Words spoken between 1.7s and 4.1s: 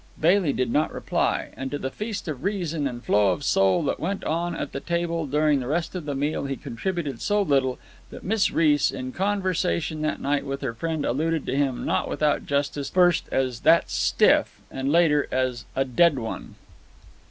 the feast of reason and flow of soul that